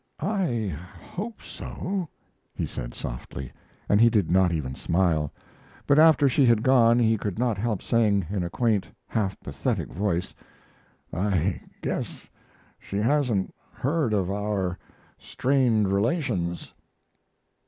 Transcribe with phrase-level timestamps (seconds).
[0.19, 2.09] "I hope so,"
[2.55, 3.53] he said, softly,
[3.87, 5.31] and he did not even smile;
[5.85, 9.93] but after she had gone he could not help saying, in a quaint, half pathetic
[9.93, 10.33] voice
[11.13, 12.27] "I guess
[12.79, 14.75] she hasn't heard of our
[15.19, 16.73] strained relations."